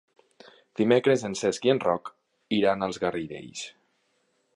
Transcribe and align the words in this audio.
Dimecres 0.79 1.25
en 1.29 1.35
Cesc 1.41 1.67
i 1.69 1.71
en 1.73 1.81
Roc 1.83 2.09
iran 2.61 2.87
als 2.87 2.99
Garidells. 3.05 3.63